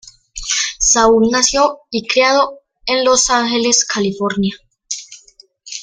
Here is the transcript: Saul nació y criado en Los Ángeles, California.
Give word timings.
Saul 0.79 1.29
nació 1.29 1.77
y 1.91 2.07
criado 2.07 2.61
en 2.87 3.05
Los 3.05 3.29
Ángeles, 3.29 3.85
California. 3.85 4.55